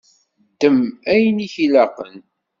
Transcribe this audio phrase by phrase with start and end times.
[0.53, 0.79] Ddem
[1.13, 2.15] ayen i k-ilaqen.